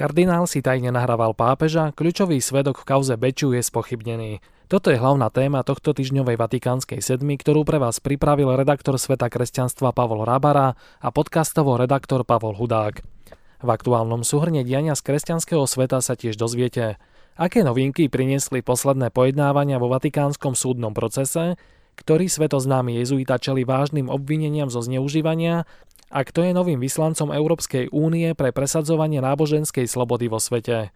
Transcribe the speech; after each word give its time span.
Kardinál 0.00 0.48
si 0.48 0.64
tajne 0.64 0.88
nahrával 0.96 1.36
pápeža, 1.36 1.92
kľúčový 1.92 2.40
svedok 2.40 2.80
v 2.80 2.88
kauze 2.88 3.20
Beču 3.20 3.52
je 3.52 3.60
spochybnený. 3.60 4.40
Toto 4.64 4.88
je 4.88 4.96
hlavná 4.96 5.28
téma 5.28 5.60
tohto 5.60 5.92
týždňovej 5.92 6.40
Vatikánskej 6.40 7.04
sedmy, 7.04 7.36
ktorú 7.36 7.68
pre 7.68 7.76
vás 7.76 8.00
pripravil 8.00 8.48
redaktor 8.56 8.96
Sveta 8.96 9.28
kresťanstva 9.28 9.92
Pavol 9.92 10.24
Rabara 10.24 10.72
a 11.04 11.08
podcastovo 11.12 11.76
redaktor 11.76 12.24
Pavol 12.24 12.56
Hudák. 12.56 13.04
V 13.60 13.68
aktuálnom 13.68 14.24
súhrne 14.24 14.64
diania 14.64 14.96
z 14.96 15.04
kresťanského 15.04 15.68
sveta 15.68 16.00
sa 16.00 16.16
tiež 16.16 16.40
dozviete, 16.40 16.96
aké 17.36 17.60
novinky 17.60 18.08
priniesli 18.08 18.64
posledné 18.64 19.12
pojednávania 19.12 19.76
vo 19.76 19.92
Vatikánskom 19.92 20.56
súdnom 20.56 20.96
procese, 20.96 21.60
ktorý 22.00 22.32
svetoznámy 22.32 22.96
jezuita 23.04 23.36
čeli 23.36 23.68
vážnym 23.68 24.08
obvineniam 24.08 24.72
zo 24.72 24.80
zneužívania 24.80 25.68
a 26.10 26.26
kto 26.26 26.42
je 26.42 26.52
novým 26.52 26.82
vyslancom 26.82 27.30
Európskej 27.30 27.94
únie 27.94 28.34
pre 28.34 28.50
presadzovanie 28.50 29.22
náboženskej 29.22 29.86
slobody 29.86 30.26
vo 30.26 30.42
svete. 30.42 30.90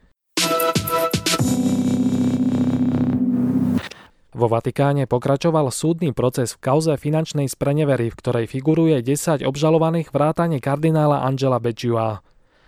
Vo 4.34 4.50
Vatikáne 4.50 5.06
pokračoval 5.06 5.70
súdny 5.70 6.10
proces 6.10 6.59
v 6.59 6.66
kauze 6.66 6.90
finančnej 6.98 7.46
sprenevery, 7.46 8.10
v 8.10 8.18
ktorej 8.18 8.46
figuruje 8.50 8.98
10 8.98 9.46
obžalovaných 9.46 10.10
vrátane 10.10 10.59
kardinála 10.59 11.23
Angela 11.23 11.62
Becciua. 11.62 12.18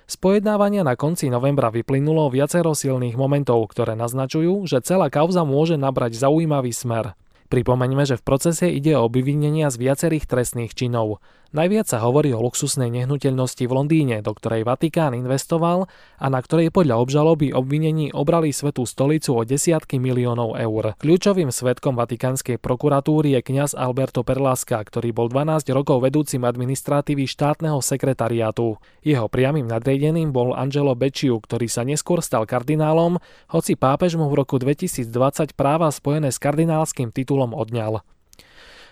Z 0.07 0.15
pojednávania 0.23 0.87
na 0.87 0.95
konci 0.95 1.27
novembra 1.27 1.75
vyplynulo 1.75 2.31
viacero 2.31 2.71
silných 2.71 3.19
momentov, 3.19 3.67
ktoré 3.75 3.99
naznačujú, 3.99 4.71
že 4.71 4.79
celá 4.87 5.11
kauza 5.11 5.43
môže 5.43 5.75
nabrať 5.75 6.15
zaujímavý 6.15 6.71
smer. 6.71 7.19
Pripomeňme, 7.51 8.07
že 8.07 8.19
v 8.19 8.27
procese 8.27 8.71
ide 8.71 8.95
o 8.99 9.07
obvinenia 9.07 9.71
z 9.71 9.79
viacerých 9.79 10.31
trestných 10.31 10.75
činov. 10.75 11.23
Najviac 11.57 11.89
sa 11.89 12.05
hovorí 12.05 12.37
o 12.37 12.45
luxusnej 12.45 12.93
nehnuteľnosti 12.93 13.65
v 13.65 13.73
Londýne, 13.73 14.21
do 14.21 14.37
ktorej 14.37 14.69
Vatikán 14.69 15.17
investoval 15.17 15.89
a 16.21 16.27
na 16.29 16.45
ktorej 16.45 16.69
podľa 16.69 17.01
obžaloby 17.01 17.57
obvinení 17.57 18.13
obrali 18.13 18.53
svetú 18.53 18.85
stolicu 18.85 19.33
o 19.33 19.41
desiatky 19.41 19.97
miliónov 19.97 20.61
eur. 20.61 21.01
Kľúčovým 21.01 21.49
svetkom 21.49 21.97
vatikánskej 21.97 22.61
prokuratúry 22.61 23.41
je 23.41 23.41
kňaz 23.41 23.73
Alberto 23.73 24.21
Perlaska, 24.21 24.85
ktorý 24.85 25.17
bol 25.17 25.33
12 25.33 25.65
rokov 25.73 26.05
vedúcim 26.05 26.45
administratívy 26.45 27.25
štátneho 27.25 27.81
sekretariátu. 27.81 28.77
Jeho 29.01 29.25
priamým 29.33 29.65
nadriadeným 29.65 30.37
bol 30.37 30.53
Angelo 30.53 30.93
Becciu, 30.93 31.41
ktorý 31.41 31.73
sa 31.73 31.89
neskôr 31.89 32.21
stal 32.21 32.45
kardinálom, 32.45 33.17
hoci 33.49 33.81
pápež 33.81 34.21
mu 34.21 34.29
v 34.29 34.45
roku 34.45 34.61
2020 34.61 35.09
práva 35.57 35.89
spojené 35.89 36.29
s 36.29 36.37
kardinálskym 36.37 37.17
titulom 37.17 37.57
odňal. 37.57 38.05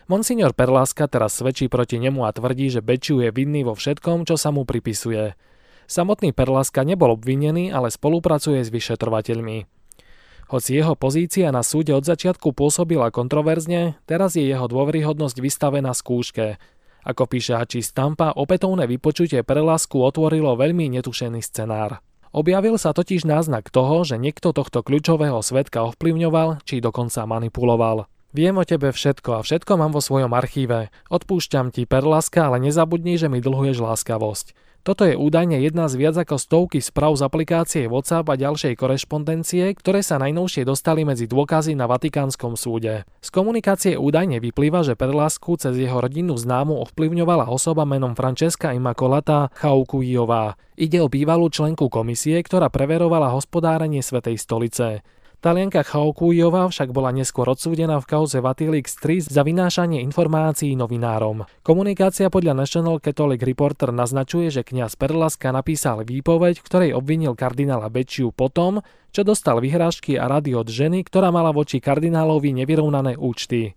Monsignor 0.05 0.53
Perláska 0.53 1.09
teraz 1.09 1.41
svedčí 1.41 1.73
proti 1.73 1.97
nemu 1.97 2.29
a 2.29 2.31
tvrdí, 2.37 2.69
že 2.69 2.85
Bečiu 2.85 3.25
je 3.25 3.33
vinný 3.33 3.65
vo 3.65 3.73
všetkom, 3.73 4.29
čo 4.29 4.37
sa 4.37 4.53
mu 4.53 4.69
pripisuje. 4.69 5.33
Samotný 5.89 6.37
Perláska 6.37 6.85
nebol 6.85 7.17
obvinený, 7.17 7.73
ale 7.73 7.89
spolupracuje 7.89 8.61
s 8.61 8.69
vyšetrovateľmi. 8.69 9.65
Hoci 10.53 10.77
jeho 10.77 10.93
pozícia 10.93 11.49
na 11.49 11.65
súde 11.65 11.97
od 11.97 12.05
začiatku 12.05 12.53
pôsobila 12.53 13.09
kontroverzne, 13.09 13.97
teraz 14.05 14.37
je 14.37 14.45
jeho 14.45 14.69
dôveryhodnosť 14.69 15.41
vystavená 15.41 15.97
skúške. 15.97 16.61
Ako 17.05 17.25
píše 17.25 17.57
Hači 17.57 17.81
Stampa, 17.81 18.37
opätovné 18.37 18.85
vypočutie 18.85 19.41
Perlásku 19.41 19.97
otvorilo 19.97 20.53
veľmi 20.57 20.89
netušený 21.01 21.41
scenár. 21.41 22.05
Objavil 22.29 22.77
sa 22.77 22.93
totiž 22.93 23.25
náznak 23.25 23.73
toho, 23.73 24.05
že 24.05 24.21
niekto 24.21 24.53
tohto 24.53 24.85
kľúčového 24.85 25.41
svetka 25.41 25.81
ovplyvňoval 25.89 26.61
či 26.69 26.85
dokonca 26.85 27.25
manipuloval. 27.25 28.05
Viem 28.35 28.59
o 28.59 28.67
tebe 28.67 28.91
všetko 28.91 29.31
a 29.39 29.45
všetko 29.47 29.79
mám 29.79 29.95
vo 29.95 30.03
svojom 30.03 30.35
archíve. 30.35 30.91
Odpúšťam 31.07 31.71
ti, 31.71 31.87
Perlaska, 31.87 32.51
ale 32.51 32.59
nezabudni, 32.67 33.15
že 33.15 33.31
mi 33.31 33.39
dlhuješ 33.39 33.79
láskavosť. 33.79 34.59
Toto 34.83 35.07
je 35.07 35.15
údajne 35.15 35.63
jedna 35.63 35.87
z 35.87 35.95
viac 35.97 36.19
ako 36.19 36.43
stovky 36.43 36.83
správ 36.83 37.15
z 37.15 37.31
aplikácie 37.31 37.87
WhatsApp 37.87 38.27
a 38.27 38.35
ďalšej 38.35 38.75
korešpondencie, 38.75 39.71
ktoré 39.79 40.03
sa 40.03 40.19
najnovšie 40.19 40.67
dostali 40.67 41.07
medzi 41.07 41.31
dôkazy 41.31 41.79
na 41.79 41.87
Vatikánskom 41.87 42.59
súde. 42.59 43.07
Z 43.23 43.31
komunikácie 43.31 43.95
údajne 43.95 44.43
vyplýva, 44.43 44.83
že 44.83 44.99
Perlasku 44.99 45.55
cez 45.55 45.79
jeho 45.79 46.03
rodinu 46.03 46.35
známu 46.35 46.75
ovplyvňovala 46.91 47.49
osoba 47.55 47.87
menom 47.87 48.19
Francesca 48.19 48.75
Immacolata 48.75 49.55
Chaukujová. 49.63 50.59
Ide 50.75 51.01
o 51.01 51.09
bývalú 51.09 51.55
členku 51.55 51.87
komisie, 51.87 52.43
ktorá 52.43 52.67
preverovala 52.67 53.31
hospodárenie 53.31 54.03
Svetej 54.03 54.43
stolice. 54.43 55.07
Talianka 55.45 55.85
Chaokujová 55.85 56.73
však 56.73 56.89
bola 56.89 57.13
neskôr 57.13 57.45
odsúdená 57.45 58.01
v 58.01 58.09
kauze 58.09 58.41
Vatilix 58.41 58.97
3 58.97 59.29
za 59.29 59.45
vynášanie 59.45 60.01
informácií 60.01 60.73
novinárom. 60.73 61.45
Komunikácia 61.61 62.33
podľa 62.33 62.65
National 62.65 62.97
Catholic 62.97 63.45
Reporter 63.45 63.93
naznačuje, 63.93 64.49
že 64.49 64.65
kňaz 64.65 64.97
Perlaska 64.97 65.53
napísal 65.53 66.01
výpoveď, 66.09 66.65
ktorej 66.65 66.97
obvinil 66.97 67.37
kardinála 67.37 67.93
Bečiu 67.93 68.33
potom, 68.33 68.81
čo 69.13 69.21
dostal 69.21 69.61
vyhrážky 69.61 70.17
a 70.17 70.33
rady 70.33 70.57
od 70.57 70.65
ženy, 70.65 71.05
ktorá 71.05 71.29
mala 71.29 71.53
voči 71.53 71.77
kardinálovi 71.77 72.65
nevyrovnané 72.65 73.21
účty. 73.21 73.77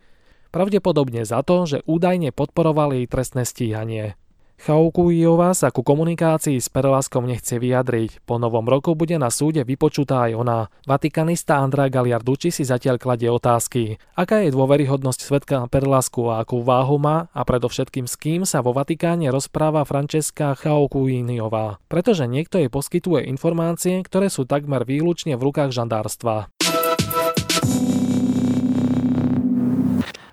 Pravdepodobne 0.56 1.28
za 1.28 1.44
to, 1.44 1.68
že 1.68 1.84
údajne 1.84 2.32
podporoval 2.32 2.96
jej 2.96 3.12
trestné 3.12 3.44
stíhanie. 3.44 4.16
Chaukujová 4.58 5.54
sa 5.54 5.70
ku 5.70 5.86
komunikácii 5.86 6.58
s 6.58 6.68
Perlaskom 6.68 7.30
nechce 7.30 7.62
vyjadriť. 7.62 8.26
Po 8.26 8.42
novom 8.42 8.66
roku 8.66 8.98
bude 8.98 9.14
na 9.22 9.30
súde 9.30 9.62
vypočutá 9.62 10.28
aj 10.28 10.32
ona. 10.34 10.60
Vatikanista 10.90 11.62
Andrá 11.62 11.88
Galiarduči 11.94 12.50
si 12.50 12.66
zatiaľ 12.66 12.98
kladie 12.98 13.30
otázky. 13.30 14.02
Aká 14.18 14.42
je 14.42 14.52
dôveryhodnosť 14.52 15.20
svetka 15.22 15.58
Perlasku 15.70 16.34
a 16.34 16.42
akú 16.42 16.66
váhu 16.66 16.98
má 16.98 17.30
a 17.38 17.46
predovšetkým 17.46 18.10
s 18.10 18.18
kým 18.18 18.50
sa 18.50 18.66
vo 18.66 18.74
Vatikáne 18.74 19.30
rozpráva 19.30 19.86
Francesca 19.86 20.58
Chaukujiniová. 20.58 21.78
Pretože 21.86 22.26
niekto 22.26 22.58
jej 22.58 22.74
poskytuje 22.74 23.30
informácie, 23.30 24.02
ktoré 24.02 24.34
sú 24.34 24.50
takmer 24.50 24.84
výlučne 24.90 25.38
v 25.38 25.54
rukách 25.54 25.70
žandárstva. 25.70 26.50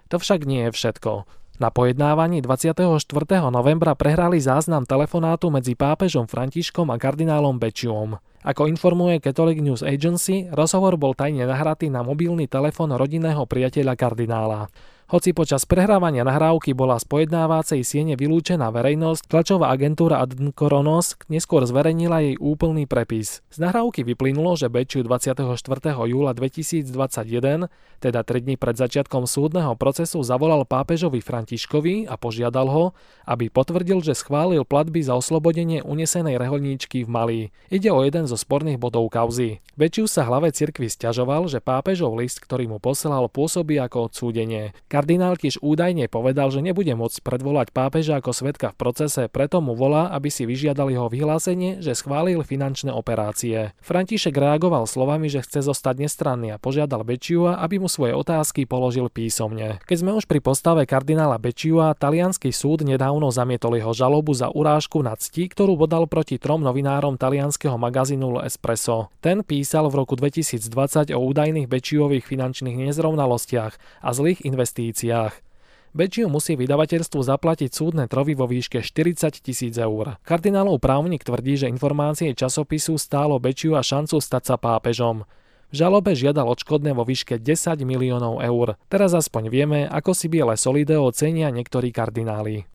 To 0.08 0.16
však 0.16 0.48
nie 0.48 0.70
je 0.70 0.72
všetko. 0.72 1.43
Na 1.54 1.70
pojednávaní 1.70 2.42
24. 2.42 2.98
novembra 3.46 3.94
prehrali 3.94 4.42
záznam 4.42 4.82
telefonátu 4.82 5.54
medzi 5.54 5.78
pápežom 5.78 6.26
Františkom 6.26 6.90
a 6.90 6.98
kardinálom 6.98 7.62
Bečiom. 7.62 8.18
Ako 8.44 8.68
informuje 8.68 9.24
Catholic 9.24 9.56
News 9.64 9.80
Agency, 9.80 10.52
rozhovor 10.52 11.00
bol 11.00 11.16
tajne 11.16 11.48
nahratý 11.48 11.88
na 11.88 12.04
mobilný 12.04 12.44
telefón 12.44 12.92
rodinného 12.92 13.48
priateľa 13.48 13.96
kardinála. 13.96 14.68
Hoci 15.04 15.36
počas 15.36 15.68
prehrávania 15.68 16.24
nahrávky 16.24 16.72
bola 16.72 16.96
z 16.96 17.04
pojednávacej 17.04 17.84
siene 17.84 18.16
vylúčená 18.16 18.72
verejnosť, 18.72 19.28
tlačová 19.28 19.68
agentúra 19.68 20.24
Adnkoronos 20.24 21.20
neskôr 21.28 21.60
zverejnila 21.68 22.24
jej 22.24 22.36
úplný 22.40 22.88
prepis. 22.88 23.44
Z 23.52 23.60
nahrávky 23.60 24.00
vyplynulo, 24.00 24.56
že 24.56 24.72
Bečiu 24.72 25.04
24. 25.04 25.44
júla 26.08 26.32
2021, 26.32 27.68
teda 28.00 28.20
3 28.24 28.44
dní 28.48 28.56
pred 28.56 28.80
začiatkom 28.80 29.28
súdneho 29.28 29.76
procesu, 29.76 30.24
zavolal 30.24 30.64
pápežovi 30.64 31.20
Františkovi 31.20 32.08
a 32.08 32.16
požiadal 32.16 32.72
ho, 32.72 32.84
aby 33.28 33.52
potvrdil, 33.52 34.00
že 34.00 34.16
schválil 34.16 34.64
platby 34.64 35.04
za 35.04 35.20
oslobodenie 35.20 35.84
unesenej 35.84 36.40
reholníčky 36.40 37.04
v 37.04 37.12
Mali. 37.12 37.40
Ide 37.68 37.92
o 37.92 38.00
jeden 38.00 38.24
zo 38.24 38.33
sporných 38.38 38.78
bodov 38.78 39.10
kauzy. 39.10 39.64
Bečiu 39.74 40.06
sa 40.06 40.22
hlave 40.22 40.54
cirkvi 40.54 40.86
stiažoval, 40.86 41.50
že 41.50 41.58
pápežov 41.58 42.14
list, 42.14 42.38
ktorý 42.38 42.70
mu 42.70 42.78
posielal, 42.78 43.26
pôsobí 43.26 43.74
ako 43.82 44.06
odsúdenie. 44.12 44.70
Kardinál 44.86 45.34
tiež 45.34 45.58
údajne 45.58 46.06
povedal, 46.06 46.54
že 46.54 46.62
nebude 46.62 46.94
môcť 46.94 47.26
predvolať 47.26 47.74
pápeža 47.74 48.22
ako 48.22 48.30
svetka 48.30 48.70
v 48.70 48.78
procese, 48.78 49.26
preto 49.26 49.58
mu 49.58 49.74
volá, 49.74 50.14
aby 50.14 50.30
si 50.30 50.46
vyžiadal 50.46 50.94
jeho 50.94 51.10
vyhlásenie, 51.10 51.82
že 51.82 51.98
schválil 51.98 52.46
finančné 52.46 52.94
operácie. 52.94 53.74
František 53.82 54.36
reagoval 54.36 54.86
slovami, 54.86 55.26
že 55.26 55.42
chce 55.42 55.66
zostať 55.66 56.06
nestranný 56.06 56.54
a 56.54 56.60
požiadal 56.62 57.02
Bečiua, 57.02 57.58
aby 57.58 57.82
mu 57.82 57.90
svoje 57.90 58.14
otázky 58.14 58.66
položil 58.68 59.10
písomne. 59.10 59.82
Keď 59.84 59.96
sme 60.00 60.12
už 60.14 60.30
pri 60.30 60.38
postave 60.38 60.86
kardinála 60.86 61.42
Bečiua, 61.42 61.98
talianský 61.98 62.54
súd 62.54 62.86
nedávno 62.86 63.28
zamietol 63.34 63.74
jeho 63.74 63.90
žalobu 63.90 64.32
za 64.32 64.52
urážku 64.52 65.02
na 65.02 65.18
cti, 65.18 65.50
ktorú 65.50 65.74
bodal 65.74 66.06
proti 66.06 66.38
trom 66.38 66.62
novinárom 66.62 67.18
talianského 67.18 67.74
magazínu 67.74 68.23
Espresso. 68.40 69.12
Ten 69.20 69.44
písal 69.44 69.92
v 69.92 70.00
roku 70.00 70.16
2020 70.16 71.12
o 71.12 71.20
údajných 71.20 71.68
Bečiových 71.68 72.24
finančných 72.24 72.88
nezrovnalostiach 72.88 74.00
a 74.00 74.08
zlých 74.16 74.40
investíciách. 74.48 75.44
Bečiu 75.94 76.26
musí 76.26 76.58
vydavateľstvu 76.58 77.22
zaplatiť 77.22 77.70
súdne 77.70 78.10
trovy 78.10 78.34
vo 78.34 78.50
výške 78.50 78.82
40 78.82 79.30
tisíc 79.38 79.78
eur. 79.78 80.18
Kardinálov 80.26 80.82
právnik 80.82 81.22
tvrdí, 81.22 81.54
že 81.54 81.70
informácie 81.70 82.34
časopisu 82.34 82.98
stálo 82.98 83.38
Bečiu 83.38 83.78
a 83.78 83.82
šancu 83.86 84.18
stať 84.18 84.42
sa 84.42 84.56
pápežom. 84.58 85.22
V 85.70 85.74
žalobe 85.78 86.18
žiadal 86.18 86.50
odškodné 86.50 86.98
vo 86.98 87.06
výške 87.06 87.38
10 87.38 87.78
miliónov 87.86 88.42
eur. 88.42 88.74
Teraz 88.90 89.14
aspoň 89.14 89.50
vieme, 89.54 89.80
ako 89.86 90.18
si 90.18 90.26
biele 90.26 90.58
solideo 90.58 91.06
cenia 91.14 91.54
niektorí 91.54 91.94
kardináli. 91.94 92.66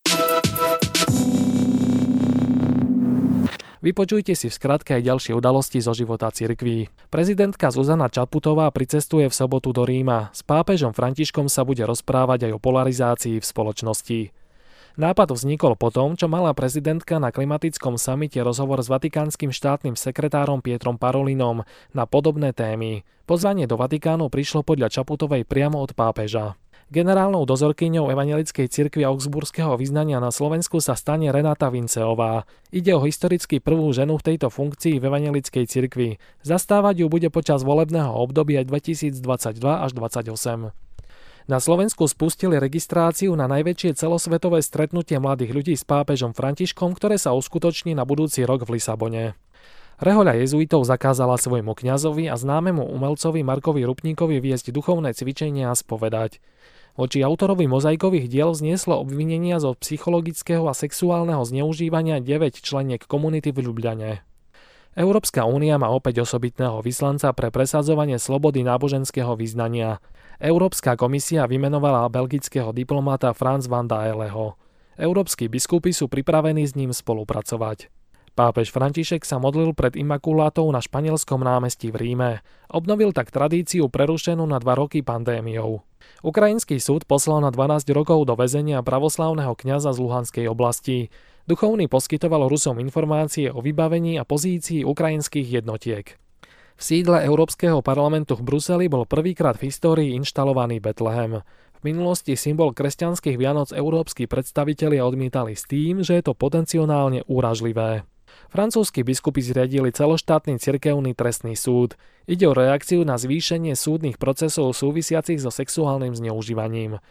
Vypočujte 3.80 4.36
si 4.36 4.52
v 4.52 4.56
skratke 4.60 4.92
aj 4.92 5.08
ďalšie 5.08 5.32
udalosti 5.32 5.80
zo 5.80 5.96
života 5.96 6.28
cirkví. 6.28 6.92
Prezidentka 7.08 7.72
Zuzana 7.72 8.12
Čaputová 8.12 8.68
pricestuje 8.68 9.24
v 9.24 9.32
sobotu 9.32 9.72
do 9.72 9.88
Ríma. 9.88 10.28
S 10.36 10.44
pápežom 10.44 10.92
Františkom 10.92 11.48
sa 11.48 11.64
bude 11.64 11.88
rozprávať 11.88 12.52
aj 12.52 12.52
o 12.52 12.60
polarizácii 12.60 13.40
v 13.40 13.48
spoločnosti. 13.48 14.20
Nápad 15.00 15.32
vznikol 15.32 15.80
potom, 15.80 16.12
čo 16.12 16.28
mala 16.28 16.52
prezidentka 16.52 17.16
na 17.16 17.32
klimatickom 17.32 17.96
samite 17.96 18.44
rozhovor 18.44 18.84
s 18.84 18.92
vatikánskym 18.92 19.48
štátnym 19.48 19.96
sekretárom 19.96 20.60
Pietrom 20.60 21.00
Parolinom 21.00 21.64
na 21.96 22.04
podobné 22.04 22.52
témy. 22.52 23.08
Pozvanie 23.24 23.64
do 23.64 23.80
Vatikánu 23.80 24.28
prišlo 24.28 24.60
podľa 24.60 24.92
Čaputovej 24.92 25.48
priamo 25.48 25.80
od 25.80 25.96
pápeža. 25.96 26.52
Generálnou 26.90 27.46
dozorkyňou 27.46 28.10
Evangelickej 28.10 28.66
cirkvi 28.66 29.06
Augsburského 29.06 29.78
vyznania 29.78 30.18
na 30.18 30.34
Slovensku 30.34 30.82
sa 30.82 30.98
stane 30.98 31.30
Renata 31.30 31.70
Vinceová. 31.70 32.42
Ide 32.74 32.98
o 32.98 33.06
historicky 33.06 33.62
prvú 33.62 33.94
ženu 33.94 34.18
v 34.18 34.34
tejto 34.34 34.50
funkcii 34.50 34.98
v 34.98 35.06
Evangelickej 35.06 35.70
cirkvi. 35.70 36.18
Zastávať 36.42 37.06
ju 37.06 37.06
bude 37.06 37.30
počas 37.30 37.62
volebného 37.62 38.10
obdobia 38.10 38.66
2022 38.66 39.22
až 39.62 39.90
2028. 39.94 40.74
Na 41.46 41.62
Slovensku 41.62 42.10
spustili 42.10 42.58
registráciu 42.58 43.38
na 43.38 43.46
najväčšie 43.46 43.94
celosvetové 43.94 44.58
stretnutie 44.58 45.22
mladých 45.22 45.54
ľudí 45.54 45.74
s 45.78 45.86
pápežom 45.86 46.34
Františkom, 46.34 46.98
ktoré 46.98 47.22
sa 47.22 47.38
uskutoční 47.38 47.94
na 47.94 48.02
budúci 48.02 48.42
rok 48.42 48.66
v 48.66 48.82
Lisabone. 48.82 49.38
Rehoľa 50.02 50.42
jezuitov 50.42 50.82
zakázala 50.88 51.38
svojmu 51.38 51.70
kňazovi 51.70 52.26
a 52.26 52.34
známemu 52.34 52.82
umelcovi 52.82 53.46
Markovi 53.46 53.86
Rupníkovi 53.86 54.42
viesť 54.42 54.74
duchovné 54.74 55.14
cvičenia 55.14 55.70
a 55.70 55.78
spovedať. 55.78 56.42
Voči 56.98 57.22
autorovi 57.22 57.70
mozaikových 57.70 58.26
diel 58.26 58.50
znieslo 58.54 58.98
obvinenia 58.98 59.62
zo 59.62 59.74
psychologického 59.78 60.66
a 60.66 60.74
sexuálneho 60.74 61.42
zneužívania 61.46 62.18
9 62.18 62.58
členiek 62.58 63.02
komunity 63.06 63.54
v 63.54 63.70
Ljubljane. 63.70 64.12
Európska 64.98 65.46
únia 65.46 65.78
má 65.78 65.86
opäť 65.94 66.26
osobitného 66.26 66.82
vyslanca 66.82 67.30
pre 67.30 67.54
presadzovanie 67.54 68.18
slobody 68.18 68.66
náboženského 68.66 69.38
vyznania. 69.38 70.02
Európska 70.42 70.98
komisia 70.98 71.46
vymenovala 71.46 72.10
belgického 72.10 72.74
diplomata 72.74 73.30
Franz 73.30 73.70
van 73.70 73.86
Daeleho. 73.86 74.58
Európsky 74.98 75.46
biskupy 75.46 75.94
sú 75.94 76.10
pripravení 76.10 76.66
s 76.66 76.74
ním 76.74 76.90
spolupracovať. 76.90 77.99
Pápež 78.38 78.70
František 78.70 79.26
sa 79.26 79.42
modlil 79.42 79.74
pred 79.74 79.98
Imakulátou 79.98 80.70
na 80.70 80.78
španielskom 80.78 81.42
námestí 81.42 81.90
v 81.90 81.96
Ríme. 81.98 82.30
Obnovil 82.70 83.10
tak 83.10 83.34
tradíciu 83.34 83.90
prerušenú 83.90 84.46
na 84.46 84.62
dva 84.62 84.78
roky 84.78 85.02
pandémiou. 85.02 85.82
Ukrajinský 86.24 86.78
súd 86.78 87.04
poslal 87.04 87.44
na 87.44 87.50
12 87.52 87.90
rokov 87.92 88.24
do 88.24 88.34
väzenia 88.38 88.80
pravoslávneho 88.80 89.52
kňaza 89.58 89.92
z 89.92 89.98
Luhanskej 90.00 90.46
oblasti. 90.48 91.12
Duchovný 91.50 91.90
poskytoval 91.90 92.46
Rusom 92.46 92.78
informácie 92.78 93.50
o 93.50 93.58
vybavení 93.58 94.16
a 94.16 94.24
pozícii 94.24 94.86
ukrajinských 94.86 95.60
jednotiek. 95.60 96.14
V 96.80 96.82
sídle 96.82 97.20
Európskeho 97.26 97.84
parlamentu 97.84 98.40
v 98.40 98.46
Bruseli 98.46 98.88
bol 98.88 99.04
prvýkrát 99.04 99.60
v 99.60 99.68
histórii 99.68 100.16
inštalovaný 100.16 100.80
Betlehem. 100.80 101.44
V 101.76 101.80
minulosti 101.84 102.36
symbol 102.36 102.72
kresťanských 102.72 103.36
Vianoc 103.36 103.72
európsky 103.72 104.24
predstavitelia 104.24 105.04
odmietali 105.04 105.52
s 105.56 105.68
tým, 105.68 106.00
že 106.00 106.16
je 106.20 106.24
to 106.24 106.32
potenciálne 106.32 107.24
úražlivé. 107.28 108.04
Francúzski 108.48 109.04
biskupy 109.04 109.44
zriadili 109.44 109.92
celoštátny 109.92 110.56
cirkevný 110.56 111.12
trestný 111.12 111.52
súd. 111.52 112.00
Ide 112.24 112.48
o 112.48 112.56
reakciu 112.56 113.04
na 113.04 113.20
zvýšenie 113.20 113.76
súdnych 113.76 114.16
procesov 114.16 114.72
súvisiacich 114.72 115.44
so 115.44 115.52
sexuálnym 115.52 116.16
zneužívaním. 116.16 117.04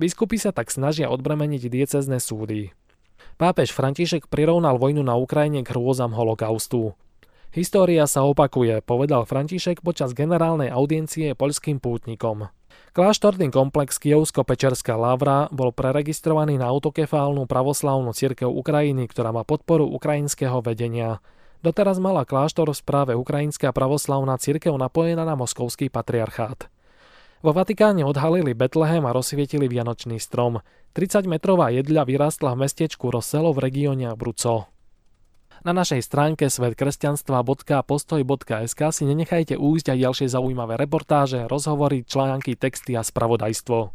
Biskupy 0.00 0.40
sa 0.40 0.56
tak 0.56 0.72
snažia 0.72 1.12
odbremeniť 1.12 1.68
diecezne 1.68 2.16
súdy. 2.16 2.72
Pápež 3.36 3.72
František 3.76 4.32
prirovnal 4.32 4.80
vojnu 4.80 5.04
na 5.04 5.16
Ukrajine 5.20 5.60
k 5.60 5.72
hrôzam 5.76 6.16
holokaustu. 6.16 6.96
História 7.50 8.06
sa 8.06 8.22
opakuje, 8.22 8.78
povedal 8.80 9.26
František 9.26 9.82
počas 9.82 10.14
generálnej 10.14 10.70
audiencie 10.70 11.34
poľským 11.34 11.82
pútnikom. 11.82 12.46
Kláštorný 12.90 13.54
komplex 13.54 14.02
Kievsko-Pečerská 14.02 14.98
Lavra 14.98 15.46
bol 15.54 15.70
preregistrovaný 15.70 16.58
na 16.58 16.66
autokefálnu 16.66 17.46
pravoslávnu 17.46 18.10
cirkev 18.10 18.50
Ukrajiny, 18.50 19.06
ktorá 19.06 19.30
má 19.30 19.46
podporu 19.46 19.86
ukrajinského 19.86 20.58
vedenia. 20.58 21.22
Doteraz 21.60 22.00
mala 22.00 22.24
kláštor 22.24 22.72
v 22.72 22.80
správe 22.80 23.12
Ukrajinská 23.14 23.70
pravoslavná 23.70 24.40
cirkev 24.40 24.74
napojená 24.80 25.28
na 25.28 25.36
moskovský 25.36 25.92
patriarchát. 25.92 26.72
Vo 27.40 27.52
Vatikáne 27.52 28.04
odhalili 28.04 28.52
Betlehem 28.52 29.04
a 29.08 29.16
rozsvietili 29.16 29.68
Vianočný 29.68 30.20
strom. 30.20 30.60
30-metrová 30.92 31.72
jedľa 31.72 32.04
vyrastla 32.04 32.52
v 32.52 32.68
mestečku 32.68 33.08
Roselo 33.08 33.52
v 33.56 33.64
regióne 33.64 34.12
Abruco. 34.12 34.68
Na 35.60 35.76
našej 35.76 36.08
stránke 36.08 36.48
svetkresťanstva.postoj.sk 36.48 38.80
si 38.96 39.04
nenechajte 39.04 39.60
újsť 39.60 39.92
aj 39.92 39.98
ďalšie 40.08 40.32
zaujímavé 40.32 40.80
reportáže, 40.80 41.44
rozhovory, 41.52 42.00
články, 42.00 42.56
texty 42.56 42.96
a 42.96 43.04
spravodajstvo. 43.04 43.92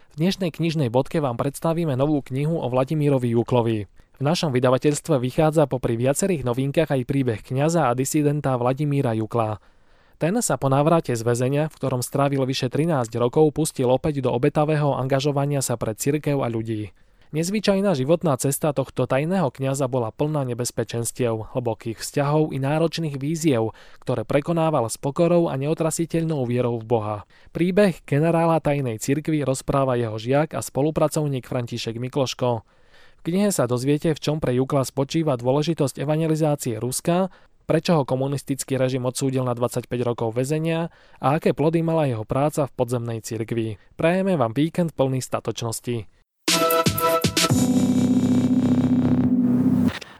V 0.00 0.14
dnešnej 0.16 0.48
knižnej 0.48 0.88
bodke 0.88 1.20
vám 1.20 1.36
predstavíme 1.36 1.92
novú 1.92 2.24
knihu 2.24 2.56
o 2.56 2.72
Vladimírovi 2.72 3.36
Juklovi. 3.36 3.84
V 4.16 4.22
našom 4.24 4.48
vydavateľstve 4.56 5.20
vychádza 5.20 5.68
popri 5.68 6.00
viacerých 6.00 6.48
novinkách 6.48 6.88
aj 6.88 7.04
príbeh 7.04 7.44
kňaza 7.44 7.84
a 7.86 7.92
disidenta 7.92 8.56
Vladimíra 8.56 9.12
Jukla. 9.12 9.60
Ten 10.16 10.40
sa 10.40 10.56
po 10.56 10.72
návrate 10.72 11.12
z 11.12 11.20
väzenia, 11.20 11.68
v 11.68 11.76
ktorom 11.76 12.00
strávil 12.00 12.48
vyše 12.48 12.72
13 12.72 13.12
rokov, 13.20 13.52
pustil 13.52 13.92
opäť 13.92 14.24
do 14.24 14.32
obetavého 14.32 14.96
angažovania 14.96 15.60
sa 15.60 15.76
pre 15.76 15.92
cirkev 15.92 16.40
a 16.40 16.48
ľudí. 16.48 16.96
Nezvyčajná 17.28 17.92
životná 17.92 18.40
cesta 18.40 18.72
tohto 18.72 19.04
tajného 19.04 19.52
kňaza 19.52 19.84
bola 19.84 20.08
plná 20.08 20.48
nebezpečenstiev, 20.48 21.52
hlbokých 21.52 22.00
vzťahov 22.00 22.56
i 22.56 22.58
náročných 22.58 23.20
víziev, 23.20 23.76
ktoré 24.00 24.24
prekonával 24.24 24.88
s 24.88 24.96
pokorou 24.96 25.52
a 25.52 25.60
neotrasiteľnou 25.60 26.48
vierou 26.48 26.80
v 26.80 26.88
Boha. 26.88 27.16
Príbeh 27.52 28.00
generála 28.08 28.64
tajnej 28.64 28.96
cirkvi 28.96 29.44
rozpráva 29.44 30.00
jeho 30.00 30.16
žiak 30.16 30.56
a 30.56 30.64
spolupracovník 30.64 31.44
František 31.44 32.00
Mikloško. 32.00 32.64
V 33.20 33.22
knihe 33.28 33.52
sa 33.52 33.68
dozviete, 33.68 34.16
v 34.16 34.22
čom 34.24 34.40
pre 34.40 34.56
Jukla 34.56 34.88
spočíva 34.88 35.36
dôležitosť 35.36 36.00
evangelizácie 36.00 36.80
Ruska, 36.80 37.28
prečo 37.68 38.00
ho 38.00 38.08
komunistický 38.08 38.80
režim 38.80 39.04
odsúdil 39.04 39.44
na 39.44 39.52
25 39.52 39.84
rokov 40.00 40.32
väzenia 40.32 40.88
a 41.20 41.36
aké 41.36 41.52
plody 41.52 41.84
mala 41.84 42.08
jeho 42.08 42.24
práca 42.24 42.64
v 42.64 42.72
podzemnej 42.72 43.20
cirkvi. 43.20 43.76
Prajeme 44.00 44.40
vám 44.40 44.56
víkend 44.56 44.96
plný 44.96 45.20
statočnosti. 45.20 46.17
thank 47.58 47.76
you 47.76 47.87